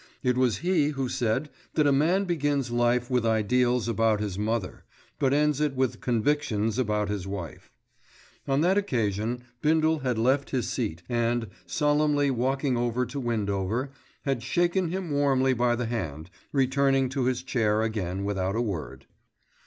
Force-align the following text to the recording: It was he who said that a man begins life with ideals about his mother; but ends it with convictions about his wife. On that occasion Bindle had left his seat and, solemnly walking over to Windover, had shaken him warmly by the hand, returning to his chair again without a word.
It 0.23 0.35
was 0.35 0.57
he 0.65 0.87
who 0.87 1.07
said 1.07 1.51
that 1.75 1.85
a 1.85 1.91
man 1.91 2.25
begins 2.25 2.71
life 2.71 3.11
with 3.11 3.23
ideals 3.23 3.87
about 3.87 4.19
his 4.19 4.35
mother; 4.35 4.83
but 5.19 5.31
ends 5.31 5.61
it 5.61 5.75
with 5.75 6.01
convictions 6.01 6.79
about 6.79 7.07
his 7.07 7.27
wife. 7.27 7.71
On 8.47 8.61
that 8.61 8.79
occasion 8.79 9.43
Bindle 9.61 9.99
had 9.99 10.17
left 10.17 10.49
his 10.49 10.67
seat 10.67 11.03
and, 11.07 11.49
solemnly 11.67 12.31
walking 12.31 12.75
over 12.77 13.05
to 13.05 13.19
Windover, 13.19 13.91
had 14.25 14.41
shaken 14.41 14.89
him 14.89 15.11
warmly 15.11 15.53
by 15.53 15.75
the 15.75 15.85
hand, 15.85 16.31
returning 16.51 17.07
to 17.09 17.25
his 17.25 17.43
chair 17.43 17.83
again 17.83 18.23
without 18.23 18.55
a 18.55 18.59
word. 18.61 19.05